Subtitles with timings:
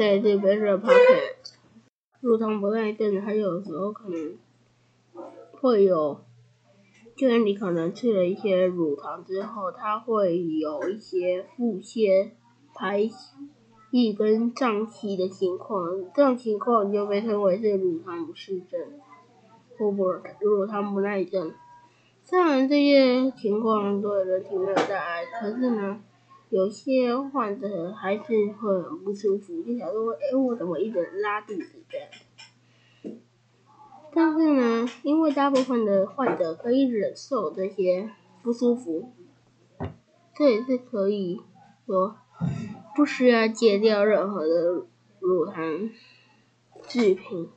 [0.00, 1.34] 在这边是 Pocket，
[2.22, 4.38] 乳糖不耐症还有时候可能
[5.60, 6.22] 会有，
[7.14, 12.30] 就是你可能吃了一些乳糖之后，它会有一些腹泻、
[12.74, 13.10] 排
[13.90, 18.80] 异跟胀气的情况，这种情况就被称为是乳糖不适症，
[19.76, 20.04] 或不
[20.40, 21.52] 乳糖不耐症。
[22.24, 26.00] 虽然这些情况对人体没有大碍，可是呢。
[26.50, 28.22] 有些患者还是
[28.60, 33.16] 会很不舒服，就想说，哎，我怎么一直拉肚子这样？
[34.12, 38.10] 但是呢，因为大部分的患者可以忍受这些
[38.42, 39.12] 不舒服，
[40.34, 41.40] 这也是可以
[41.86, 42.16] 说
[42.96, 44.84] 不需要戒掉任何的
[45.20, 45.88] 乳糖
[46.88, 47.48] 制品。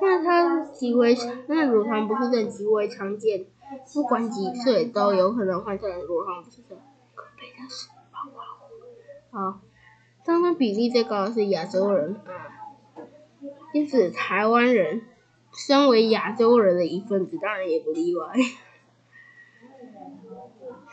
[0.00, 1.14] 那它极为
[1.46, 3.44] 那乳糖不是症极为常见，
[3.92, 6.78] 不管几岁都有可能患上乳糖不适症。
[7.14, 7.88] 可悲的是。
[9.30, 9.60] 好，
[10.24, 12.50] 当中比例最高的是亚洲人啊，
[13.72, 15.02] 因此台湾人
[15.52, 18.34] 身为亚洲人的一份子，当然也不例外。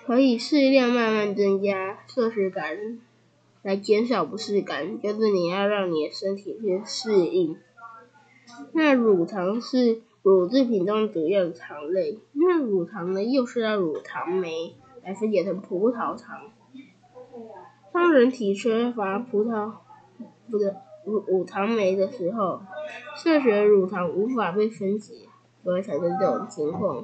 [0.06, 3.00] 可以适量慢慢增加摄食感，
[3.64, 7.58] 来减少不适感，就是你要让你的身体去适应。
[8.72, 16.52] 那乳糖是乳制品中主要的糖类，那乳糖呢又是要乳糖酶来分解成葡萄糖。
[17.98, 19.72] 当人体缺乏葡萄
[20.52, 22.62] 不是乳糖酶的时候，
[23.16, 25.16] 摄取乳糖无法被分解，
[25.66, 27.04] 就会产生这种情况。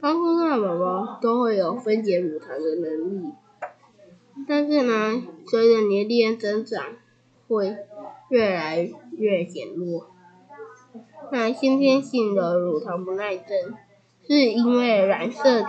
[0.00, 3.32] 刚出生的宝宝都会有分解乳糖的能力，
[4.46, 6.80] 但是呢，随着年龄增长，
[7.48, 7.76] 会
[8.28, 10.06] 越来越减弱。
[11.32, 13.74] 那先天性的乳糖不耐症，
[14.26, 15.68] 是因为染色体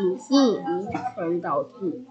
[0.00, 2.04] 隐性遗传导致。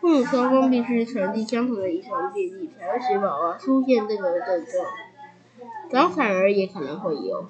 [0.00, 4.86] 父母双方必须传递相同的遗传比例，才会使宝宝出现这个症状。
[5.90, 7.46] 早产儿也可能会有。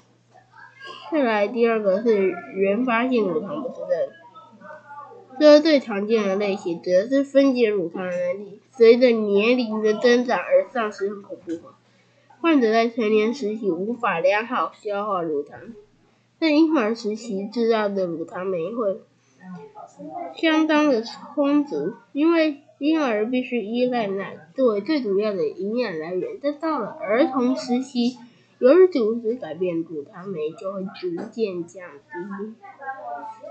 [1.12, 4.08] 再来第二个是原发性乳糖不耐症，
[5.38, 11.53] 这是最常见的类型，指的是分解乳糖的能力随着年龄的增长而丧失，很恐怖
[12.41, 15.60] 患者在成年时期无法良好消化乳糖，
[16.38, 19.00] 在婴儿时期制造的乳糖酶会。
[20.34, 26.38] 相当的充足，因为婴儿必须依赖奶作为最主要的营养来源。
[26.42, 28.19] 但到了儿童时期，
[28.58, 32.54] 由于组织改变，乳糖酶就会逐渐降低。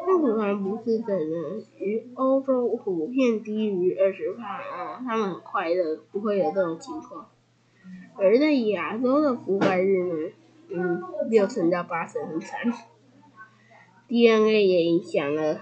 [0.05, 1.63] 那乳糖不适症呢？
[1.79, 7.29] 于欧洲普遍低于二十帕，啊，他们很快乐，不会有这种情况。
[8.17, 10.31] 而在亚洲的覆盖日呢？
[10.69, 12.59] 嗯，六成到八成很惨。
[14.07, 15.61] DNA 也影响了。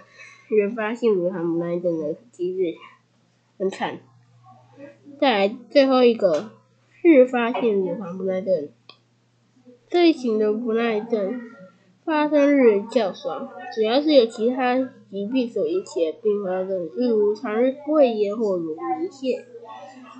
[0.49, 2.77] 原发性乳糖不耐症的机制
[3.57, 3.99] 很惨。
[5.19, 6.51] 再来最后一个，
[7.01, 8.69] 日发性乳糖不耐症。
[9.87, 11.41] 这一型的不耐症
[12.03, 14.77] 发生日较少，主要是由其他
[15.09, 17.55] 疾病所引起的并发症，例如肠
[17.87, 19.43] 胃炎或乳糜泻。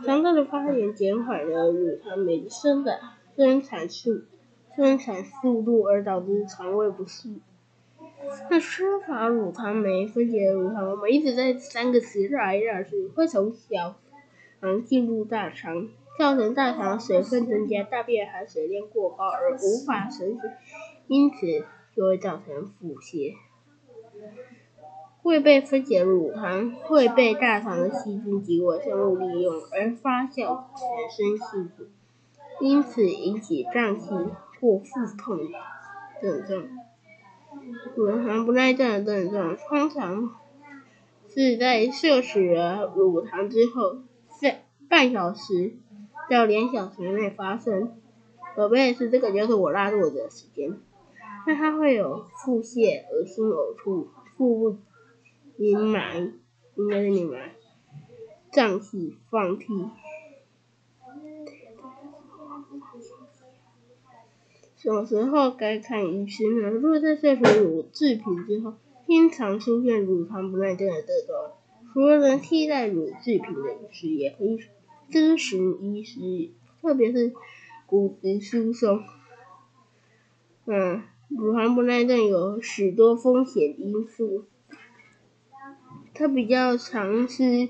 [0.06, 2.96] 肠道的发炎减缓了乳糖酶的生长
[3.36, 4.24] 生产速
[4.76, 7.30] 生产速度，而导致肠胃不适。
[8.50, 13.96] 那缺乏乳糖酶分解乳糖，我们一直在三个词绕来绕去，会从小
[14.62, 20.40] 肠进入大肠，造成大肠水分增加，大便含水量过高而无法成型，
[21.08, 23.34] 因此就会造成腹泻。
[25.22, 30.80] 未被分解乳糖会被大肠的细菌及微生物利用而发酵产
[31.10, 31.88] 生细菌，
[32.62, 34.10] 因此引起胀气
[34.64, 34.86] 或腹
[35.18, 35.38] 痛
[36.22, 36.70] 症状。
[37.98, 40.32] 乳糖不耐症的症状通常
[41.28, 43.98] 是在摄取了乳糖之后，
[44.40, 45.74] 在半小时
[46.30, 48.00] 到两小时内发生。
[48.56, 50.80] 可悲的是，这个就是我拉肚子的时间。
[51.46, 54.78] 那它会有腹泻、恶心、呕吐、腹部
[55.58, 56.32] 阴霾，
[56.76, 57.38] 应该是你们
[58.50, 59.68] 胀气、放屁。
[64.84, 66.70] 小时候该看医生呢？
[66.70, 68.74] 如果在摄取乳制品之后，
[69.08, 71.54] 经常出现乳糖不耐症的症状，
[71.94, 74.60] 除了能替代乳制品的饮食，也可以
[75.10, 76.20] 咨询医师，
[76.82, 77.32] 特别是
[77.86, 79.02] 骨质疏松。
[80.66, 84.44] 嗯，乳糖不耐症有许多风险因素，
[86.14, 87.70] 它比较常是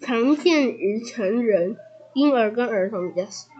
[0.00, 1.78] 常见于成人、
[2.12, 3.55] 婴儿跟儿童比较少。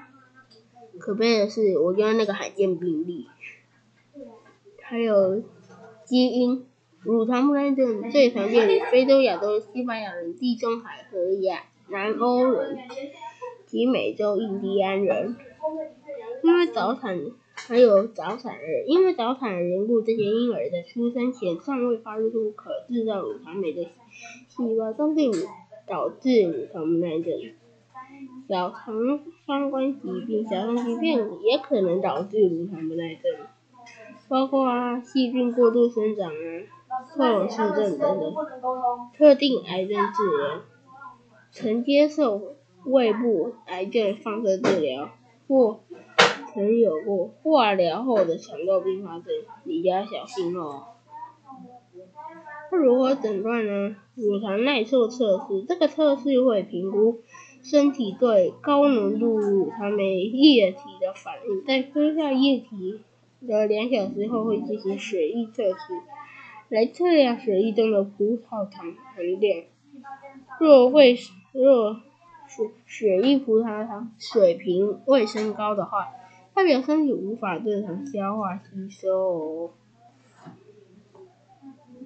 [0.98, 3.26] 可悲的是，我家那个罕见病例。
[4.82, 5.42] 还有
[6.04, 6.66] 基因，
[7.02, 12.78] 乳糖不耐症最常见于非洲、亚洲、西班牙人、地中海和亚南欧人。
[13.66, 15.34] 及美洲印第安人。
[16.44, 17.20] 因为早产，
[17.54, 25.48] 还有早产儿，因为早产的缘故，这些婴儿在出生前尚未发育出可制造乳糖酶的细胞，导致
[25.84, 27.32] 导致乳糖不耐症。
[28.48, 33.46] 小肠相关疾病，小肠疾病也可能导致乳糖不耐症，
[34.28, 36.34] 包括细菌过度生长啊、
[37.08, 38.34] 克隆氏症等等。
[39.16, 40.62] 特定癌症治疗，
[41.50, 42.54] 曾接受
[42.84, 45.10] 胃部癌症放射治疗
[45.48, 45.80] 或
[46.54, 49.26] 曾有过化疗后的肠道并发症，
[49.64, 50.84] 你要小心哦。
[52.70, 53.96] 那如何诊断呢？
[54.14, 57.22] 乳糖耐受测试，这个测试会评估。
[57.68, 63.00] 身体对高浓度乳糖酶液体的反应，在喝下液体
[63.44, 65.76] 的两小时后会进行血液测试，
[66.68, 69.64] 来测量血液中的葡萄糖含量。
[70.60, 71.16] 若未
[71.50, 71.94] 若
[72.46, 76.06] 血血液葡萄糖水平未升高的话，
[76.54, 79.72] 代表身体无法正常消化吸收。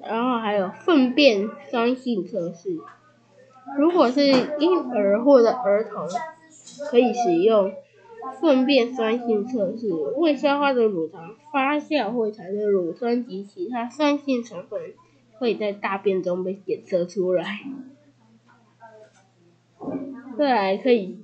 [0.01, 2.79] 然后还有粪便酸性测试。
[3.79, 4.27] 如果是
[4.59, 6.07] 婴儿或者儿童，
[6.91, 7.73] 可以使用
[8.41, 9.89] 粪便酸性测试。
[10.17, 14.81] 未消化的乳糖发酵会产生乳酸及其他酸性成分，
[15.39, 17.61] 会在大便中被检测出来。
[20.37, 21.19] 再来可以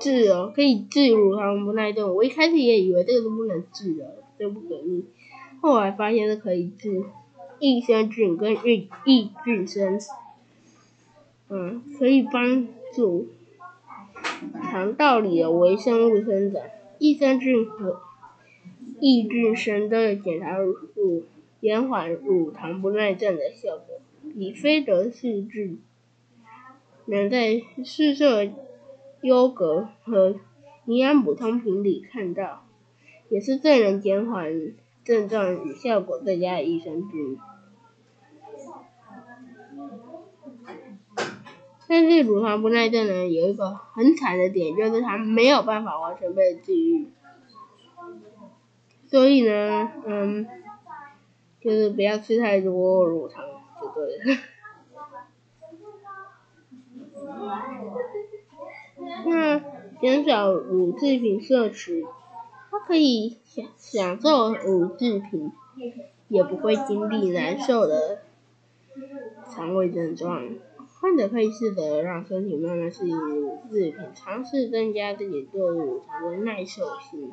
[0.00, 2.14] 治哦，可以治乳糖不耐症。
[2.14, 5.04] 我一开始也以为这个是不能治的，这不可逆。
[5.60, 7.04] 后来发现是可以治
[7.58, 9.98] 益生菌跟益益菌生。
[11.56, 13.28] 嗯，可以帮助
[14.60, 16.60] 肠道里的微生物生长。
[16.98, 18.00] 益生菌和
[18.98, 21.24] 益菌生都有检查乳
[21.60, 24.00] 延缓乳糖不耐症的效果。
[24.36, 25.80] 比菲德氏菌
[27.06, 28.26] 能在市售
[29.22, 30.34] 优格和
[30.86, 32.66] 营养补充品里看到，
[33.28, 34.72] 也是最能减缓
[35.04, 37.38] 症状与效果最佳的益生菌。
[41.86, 47.08] 但是乳糖不耐症呢，有一个很惨的点，就是它没有办法完全被治愈。
[49.06, 50.46] 所以呢，嗯，
[51.60, 53.44] 就是不要吃太多乳糖
[53.80, 54.40] 就对了。
[59.26, 59.60] 那
[60.00, 62.06] 减少乳制品摄取，
[62.70, 65.52] 它可以享享受乳制品，
[66.28, 68.22] 也不会经历难受的
[69.50, 70.48] 肠胃症状。
[71.04, 77.30] 患者可以试着让身体慢慢适应乳制品，尝试增加自己对乳糖的耐受性。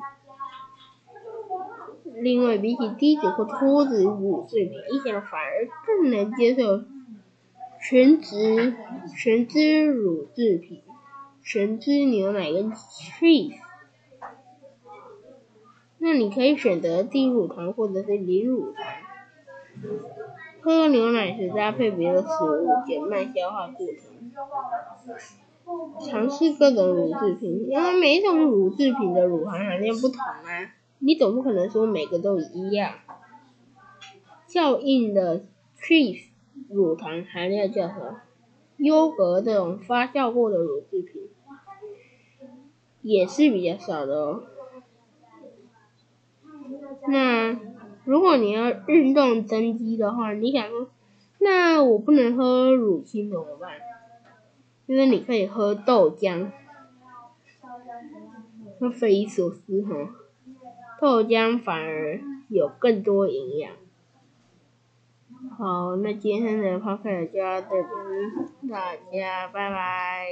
[2.20, 6.82] 另外，比起低脂或脱脂乳制品，一些人反而更能接受
[7.80, 8.74] 全脂
[9.16, 10.82] 全脂乳制品，
[11.42, 13.54] 全脂牛奶跟 cheese。
[15.96, 18.84] 那你可以选择低乳糖或者是零乳糖。
[20.62, 24.30] 喝牛奶时搭配别的食物，减慢消化过程。
[26.08, 32.94] 尝试各种乳制品，因为每种乳制品的乳糖含量不同啊，你总不可能说每个都一样。
[34.46, 35.44] 较硬的
[35.80, 36.26] cheese
[36.68, 37.94] 乳糖含量较少，
[38.76, 41.22] 优格这种发酵过的乳制品
[43.00, 44.44] 也是比较少的哦。
[47.08, 47.71] 那。
[48.04, 50.88] 如果你要运动增肌的话，你想说，
[51.38, 53.72] 那我不能喝乳清怎么办？
[54.86, 56.50] 因为你可以喝豆浆，
[58.80, 60.14] 那匪夷所思哈，
[61.00, 63.72] 豆浆反而有更多营养。
[65.56, 70.26] 好，那今天的 podcast 就到这边，大家拜拜。